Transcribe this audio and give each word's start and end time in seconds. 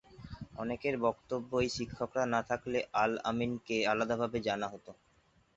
অনেকের 0.57 0.95
বক্তব্য 1.05 1.51
এই 1.59 1.69
শিক্ষকরা 1.77 2.23
না 2.33 2.41
থাকলে 2.49 2.79
আল-আমিনকে 3.01 3.77
আলাদাভাবে 3.91 4.37
জানা 4.47 4.67
হত। 4.69 4.87